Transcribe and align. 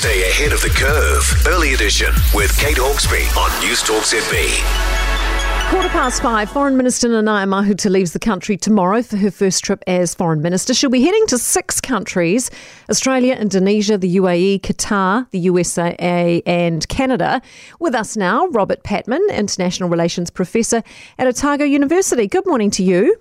Stay 0.00 0.22
ahead 0.30 0.54
of 0.54 0.62
the 0.62 0.70
curve. 0.70 1.46
Early 1.46 1.74
edition 1.74 2.14
with 2.32 2.56
Kate 2.56 2.78
Hawkesby 2.78 3.36
on 3.36 3.62
News 3.62 3.82
Talk 3.82 4.02
ZB. 4.04 5.68
Quarter 5.68 5.90
past 5.90 6.22
five, 6.22 6.50
Foreign 6.50 6.78
Minister 6.78 7.06
Nanaia 7.06 7.46
Mahuta 7.46 7.90
leaves 7.90 8.14
the 8.14 8.18
country 8.18 8.56
tomorrow 8.56 9.02
for 9.02 9.18
her 9.18 9.30
first 9.30 9.62
trip 9.62 9.84
as 9.86 10.14
Foreign 10.14 10.40
Minister. 10.40 10.72
She'll 10.72 10.88
be 10.88 11.02
heading 11.02 11.26
to 11.26 11.36
six 11.36 11.82
countries 11.82 12.50
Australia, 12.88 13.34
Indonesia, 13.34 13.98
the 13.98 14.16
UAE, 14.16 14.62
Qatar, 14.62 15.30
the 15.32 15.38
USA, 15.40 16.42
and 16.46 16.88
Canada. 16.88 17.42
With 17.78 17.94
us 17.94 18.16
now, 18.16 18.46
Robert 18.46 18.82
Patman, 18.82 19.20
International 19.30 19.90
Relations 19.90 20.30
Professor 20.30 20.82
at 21.18 21.26
Otago 21.26 21.66
University. 21.66 22.26
Good 22.26 22.46
morning 22.46 22.70
to 22.70 22.82
you. 22.82 23.16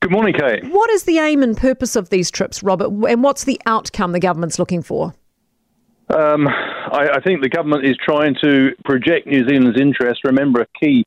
Good 0.00 0.10
morning, 0.10 0.34
Kate. 0.34 0.64
What 0.64 0.90
is 0.90 1.04
the 1.04 1.18
aim 1.18 1.44
and 1.44 1.56
purpose 1.56 1.94
of 1.94 2.10
these 2.10 2.28
trips, 2.28 2.60
Robert, 2.64 2.88
and 3.08 3.22
what's 3.22 3.44
the 3.44 3.60
outcome 3.66 4.10
the 4.10 4.18
government's 4.18 4.58
looking 4.58 4.82
for? 4.82 5.14
Um, 6.12 6.46
I, 6.46 7.08
I, 7.14 7.20
think 7.24 7.42
the 7.42 7.48
government 7.48 7.86
is 7.86 7.96
trying 8.04 8.36
to 8.42 8.72
project 8.84 9.26
New 9.26 9.48
Zealand's 9.48 9.80
interest. 9.80 10.20
Remember, 10.24 10.60
a 10.60 10.66
key 10.78 11.06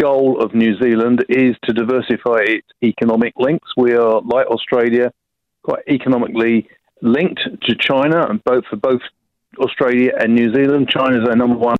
goal 0.00 0.42
of 0.42 0.54
New 0.54 0.76
Zealand 0.78 1.24
is 1.28 1.54
to 1.64 1.72
diversify 1.72 2.40
its 2.46 2.66
economic 2.82 3.34
links. 3.36 3.68
We 3.76 3.92
are, 3.92 4.20
like 4.22 4.48
Australia, 4.48 5.12
quite 5.62 5.84
economically 5.88 6.68
linked 7.00 7.40
to 7.62 7.76
China, 7.76 8.26
and 8.28 8.42
both 8.42 8.64
for 8.66 8.76
both 8.76 9.02
Australia 9.58 10.12
and 10.18 10.34
New 10.34 10.52
Zealand. 10.52 10.88
China 10.88 11.22
is 11.22 11.28
our 11.28 11.36
number 11.36 11.56
one 11.56 11.78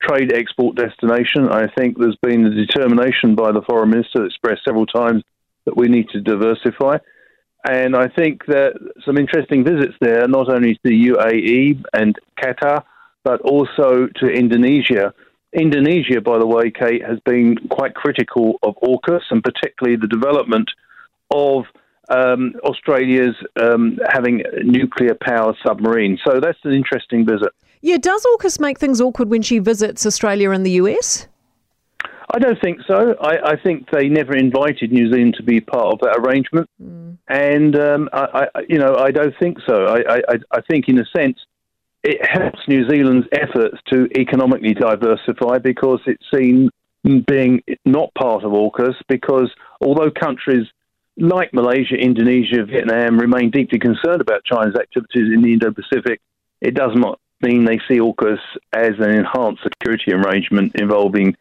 trade 0.00 0.32
export 0.32 0.76
destination. 0.76 1.48
I 1.48 1.66
think 1.76 1.98
there's 1.98 2.18
been 2.22 2.46
a 2.46 2.54
determination 2.54 3.34
by 3.34 3.50
the 3.50 3.62
foreign 3.62 3.90
minister 3.90 4.24
expressed 4.24 4.64
several 4.64 4.86
times 4.86 5.24
that 5.64 5.76
we 5.76 5.88
need 5.88 6.08
to 6.10 6.20
diversify. 6.20 6.98
And 7.64 7.94
I 7.94 8.08
think 8.08 8.46
that 8.46 8.72
some 9.04 9.16
interesting 9.16 9.64
visits 9.64 9.94
there, 10.00 10.26
not 10.26 10.52
only 10.52 10.74
to 10.74 10.80
the 10.82 11.08
UAE 11.08 11.82
and 11.92 12.16
Qatar, 12.42 12.82
but 13.24 13.40
also 13.42 14.08
to 14.16 14.26
Indonesia. 14.26 15.14
Indonesia, 15.52 16.20
by 16.20 16.38
the 16.38 16.46
way, 16.46 16.70
Kate, 16.70 17.04
has 17.06 17.20
been 17.20 17.56
quite 17.68 17.94
critical 17.94 18.58
of 18.62 18.74
AUKUS 18.82 19.20
and 19.30 19.44
particularly 19.44 19.96
the 19.96 20.08
development 20.08 20.68
of 21.30 21.64
um, 22.08 22.54
Australia's 22.64 23.36
um, 23.60 23.98
having 24.10 24.42
nuclear 24.64 25.14
power 25.14 25.54
submarines. 25.64 26.20
So 26.26 26.40
that's 26.40 26.58
an 26.64 26.72
interesting 26.72 27.24
visit. 27.24 27.50
Yeah, 27.80 27.98
does 27.98 28.24
AUKUS 28.34 28.60
make 28.60 28.78
things 28.78 29.00
awkward 29.00 29.28
when 29.30 29.42
she 29.42 29.58
visits 29.58 30.04
Australia 30.06 30.50
and 30.50 30.64
the 30.64 30.72
US? 30.72 31.28
I 32.34 32.38
don't 32.38 32.58
think 32.62 32.78
so. 32.86 33.14
I, 33.20 33.52
I, 33.52 33.56
think 33.62 33.90
they 33.90 34.08
never 34.08 34.34
invited 34.34 34.90
New 34.90 35.12
Zealand 35.12 35.34
to 35.36 35.42
be 35.42 35.60
part 35.60 35.92
of 35.92 35.98
that 36.00 36.18
arrangement, 36.18 36.68
mm. 36.82 37.18
and 37.28 37.78
um, 37.78 38.08
I, 38.12 38.48
I, 38.54 38.60
you 38.68 38.78
know, 38.78 38.96
I 38.96 39.10
don't 39.10 39.34
think 39.38 39.58
so. 39.68 39.84
I, 39.84 40.22
I, 40.50 40.60
think, 40.62 40.88
in 40.88 40.98
a 40.98 41.04
sense, 41.14 41.38
it 42.02 42.18
helps 42.26 42.60
New 42.66 42.88
Zealand's 42.88 43.26
efforts 43.32 43.76
to 43.92 44.08
economically 44.18 44.72
diversify 44.72 45.58
because 45.58 46.00
it's 46.06 46.24
seen 46.34 46.70
being 47.26 47.62
not 47.84 48.14
part 48.14 48.44
of 48.44 48.52
AUKUS. 48.52 48.94
Because 49.08 49.50
although 49.80 50.10
countries 50.10 50.66
like 51.18 51.52
Malaysia, 51.52 51.96
Indonesia, 51.96 52.64
Vietnam 52.64 53.18
remain 53.18 53.50
deeply 53.50 53.78
concerned 53.78 54.20
about 54.20 54.44
China's 54.44 54.74
activities 54.74 55.32
in 55.32 55.42
the 55.42 55.52
Indo-Pacific, 55.52 56.20
it 56.60 56.74
does 56.74 56.92
not 56.94 57.20
mean 57.42 57.64
they 57.64 57.78
see 57.88 57.98
AUKUS 57.98 58.38
as 58.72 58.92
an 58.98 59.10
enhanced 59.10 59.62
security 59.62 60.12
arrangement 60.12 60.74
involving 60.76 61.36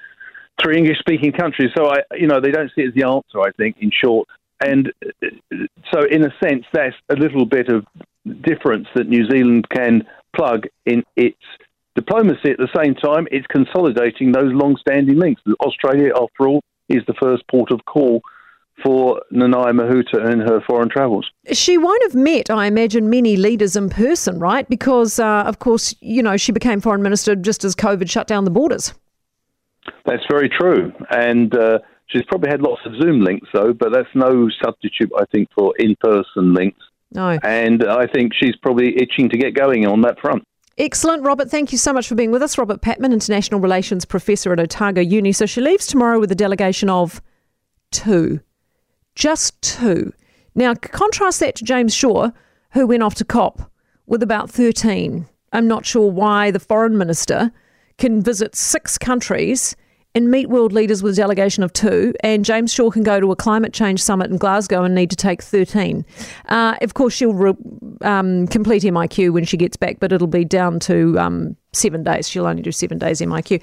three 0.63 0.77
English 0.77 0.99
speaking 0.99 1.31
countries. 1.31 1.71
So 1.75 1.87
I, 1.87 1.97
you 2.15 2.27
know, 2.27 2.39
they 2.39 2.51
don't 2.51 2.71
see 2.75 2.81
it 2.81 2.89
as 2.89 2.93
the 2.93 3.07
answer. 3.07 3.39
I 3.41 3.51
think, 3.51 3.77
in 3.79 3.91
short, 3.91 4.27
and 4.63 4.91
so 5.91 6.03
in 6.09 6.23
a 6.23 6.33
sense, 6.43 6.65
that's 6.73 6.95
a 7.09 7.15
little 7.15 7.45
bit 7.45 7.67
of 7.69 7.85
difference 8.43 8.87
that 8.95 9.07
New 9.07 9.25
Zealand 9.29 9.67
can 9.69 10.07
plug 10.35 10.67
in 10.85 11.03
its 11.15 11.37
diplomacy. 11.95 12.51
At 12.51 12.57
the 12.57 12.69
same 12.75 12.95
time, 12.95 13.27
it's 13.31 13.47
consolidating 13.47 14.31
those 14.31 14.53
long-standing 14.53 15.17
links. 15.17 15.41
Australia, 15.59 16.11
after 16.15 16.47
all, 16.47 16.61
is 16.87 17.03
the 17.07 17.13
first 17.21 17.43
port 17.49 17.71
of 17.71 17.83
call 17.85 18.21
for 18.83 19.21
Nanaia 19.31 19.73
Mahuta 19.73 20.31
in 20.31 20.39
her 20.39 20.61
foreign 20.67 20.89
travels. 20.89 21.29
She 21.51 21.77
won't 21.77 22.01
have 22.03 22.15
met, 22.15 22.49
I 22.49 22.65
imagine, 22.65 23.09
many 23.09 23.35
leaders 23.35 23.75
in 23.75 23.89
person, 23.89 24.39
right? 24.39 24.67
Because, 24.69 25.19
uh, 25.19 25.43
of 25.45 25.59
course, 25.59 25.93
you 25.99 26.23
know, 26.23 26.37
she 26.37 26.51
became 26.51 26.81
foreign 26.81 27.01
minister 27.01 27.35
just 27.35 27.63
as 27.63 27.75
COVID 27.75 28.09
shut 28.09 28.27
down 28.27 28.45
the 28.45 28.51
borders. 28.51 28.93
That's 30.11 30.25
very 30.29 30.49
true. 30.49 30.91
And 31.09 31.55
uh, 31.55 31.79
she's 32.07 32.23
probably 32.23 32.49
had 32.49 32.61
lots 32.61 32.81
of 32.85 32.93
Zoom 33.01 33.21
links, 33.21 33.47
though, 33.53 33.71
but 33.71 33.93
that's 33.93 34.09
no 34.13 34.49
substitute, 34.61 35.09
I 35.17 35.23
think, 35.31 35.47
for 35.55 35.73
in 35.79 35.95
person 36.01 36.53
links. 36.53 36.81
No. 37.13 37.39
And 37.43 37.85
I 37.85 38.07
think 38.07 38.33
she's 38.33 38.57
probably 38.57 38.97
itching 38.97 39.29
to 39.29 39.37
get 39.37 39.55
going 39.55 39.87
on 39.87 40.01
that 40.01 40.19
front. 40.19 40.45
Excellent, 40.77 41.23
Robert. 41.23 41.49
Thank 41.49 41.71
you 41.71 41.77
so 41.77 41.93
much 41.93 42.09
for 42.09 42.15
being 42.15 42.31
with 42.31 42.41
us. 42.41 42.57
Robert 42.57 42.81
Patman, 42.81 43.13
International 43.13 43.61
Relations 43.61 44.03
Professor 44.03 44.51
at 44.51 44.59
Otago 44.59 44.99
Uni. 44.99 45.31
So 45.31 45.45
she 45.45 45.61
leaves 45.61 45.87
tomorrow 45.87 46.19
with 46.19 46.31
a 46.31 46.35
delegation 46.35 46.89
of 46.89 47.21
two. 47.91 48.41
Just 49.15 49.61
two. 49.61 50.11
Now, 50.55 50.73
contrast 50.73 51.39
that 51.39 51.55
to 51.55 51.63
James 51.63 51.95
Shaw, 51.95 52.31
who 52.71 52.85
went 52.85 53.03
off 53.03 53.15
to 53.15 53.25
COP 53.25 53.61
with 54.07 54.21
about 54.21 54.49
13. 54.49 55.25
I'm 55.53 55.67
not 55.69 55.85
sure 55.85 56.11
why 56.11 56.51
the 56.51 56.59
foreign 56.59 56.97
minister 56.97 57.53
can 57.97 58.21
visit 58.21 58.55
six 58.55 58.97
countries 58.97 59.77
and 60.15 60.29
meet 60.29 60.49
world 60.49 60.73
leaders 60.73 61.01
with 61.01 61.13
a 61.13 61.15
delegation 61.15 61.63
of 61.63 61.73
two, 61.73 62.13
and 62.21 62.45
James 62.45 62.71
Shaw 62.71 62.89
can 62.91 63.03
go 63.03 63.19
to 63.19 63.31
a 63.31 63.35
climate 63.35 63.73
change 63.73 64.01
summit 64.01 64.29
in 64.29 64.37
Glasgow 64.37 64.83
and 64.83 64.93
need 64.93 65.09
to 65.09 65.15
take 65.15 65.41
13. 65.41 66.05
Uh, 66.47 66.75
of 66.81 66.93
course, 66.93 67.13
she'll 67.13 67.33
re- 67.33 67.53
um, 68.01 68.47
complete 68.47 68.83
MIQ 68.83 69.33
when 69.33 69.45
she 69.45 69.57
gets 69.57 69.77
back, 69.77 69.99
but 69.99 70.11
it'll 70.11 70.27
be 70.27 70.45
down 70.45 70.79
to 70.81 71.17
um, 71.19 71.55
seven 71.73 72.03
days. 72.03 72.29
She'll 72.29 72.47
only 72.47 72.61
do 72.61 72.71
seven 72.71 72.97
days 72.97 73.21
MIQ. 73.21 73.59